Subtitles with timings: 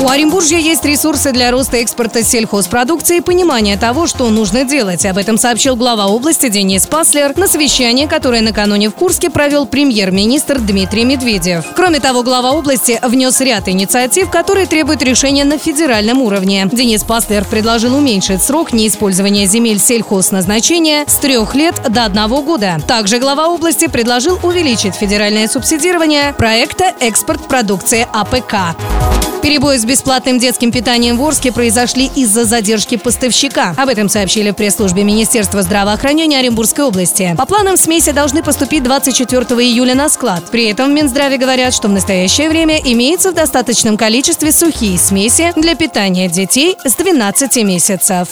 [0.00, 5.04] У Оренбуржья есть ресурсы для роста экспорта сельхозпродукции и понимания того, что нужно делать.
[5.04, 10.60] Об этом сообщил глава области Денис Паслер на совещании, которое накануне в Курске провел премьер-министр
[10.60, 11.64] Дмитрий Медведев.
[11.74, 16.68] Кроме того, глава области внес ряд инициатив, которые требуют решения на федеральном уровне.
[16.70, 22.78] Денис Паслер предложил уменьшить срок неиспользования земель сельхозназначения с трех лет до одного года.
[22.86, 28.76] Также глава области предложил увеличить федеральное субсидирование проекта «Экспорт продукции АПК».
[29.42, 33.74] Перебои с бесплатным детским питанием в Орске произошли из-за задержки поставщика.
[33.76, 37.34] Об этом сообщили в пресс-службе Министерства здравоохранения Оренбургской области.
[37.36, 40.44] По планам смеси должны поступить 24 июля на склад.
[40.50, 45.52] При этом в Минздраве говорят, что в настоящее время имеется в достаточном количестве сухие смеси
[45.56, 48.28] для питания детей с 12 месяцев.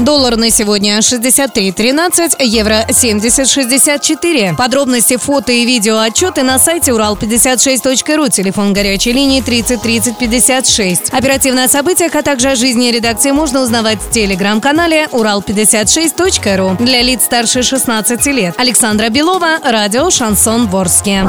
[0.00, 4.56] Доллар на сегодня 63.13, евро 70.64.
[4.56, 11.12] Подробности, фото и видео отчеты на сайте урал56.ру, телефон горячей линии 30 30 56.
[11.12, 17.24] Оперативно о событиях, а также о жизни редакции можно узнавать в телеграм-канале урал56.ру для лиц
[17.24, 18.54] старше 16 лет.
[18.56, 21.28] Александра Белова, радио «Шансон Ворске».